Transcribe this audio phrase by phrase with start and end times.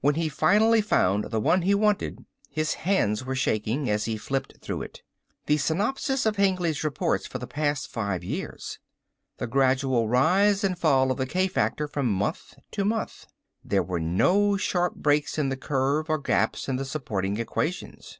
[0.00, 4.56] When he finally found the one he wanted his hands were shaking as he flipped
[4.60, 5.02] through it.
[5.46, 8.80] The synopsis of Hengly's reports for the past five years.
[9.36, 13.26] The gradual rise and fall of the k factor from month to month.
[13.64, 18.18] There were no sharp breaks in the curve or gaps in the supporting equations.